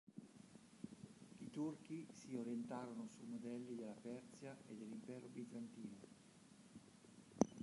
I 1.43 1.51
turchi 1.51 2.07
si 2.11 2.35
orientarono 2.35 3.05
su 3.07 3.21
modelli 3.25 3.75
della 3.75 3.93
Persia 3.93 4.57
e 4.65 4.73
dell'Impero 4.75 5.27
bizantino. 5.27 5.95